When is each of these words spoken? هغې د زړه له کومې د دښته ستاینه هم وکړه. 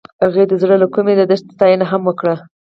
هغې 0.23 0.43
د 0.47 0.53
زړه 0.61 0.75
له 0.81 0.87
کومې 0.93 1.13
د 1.17 1.21
دښته 1.29 1.51
ستاینه 1.55 1.85
هم 1.91 2.01
وکړه. 2.05 2.35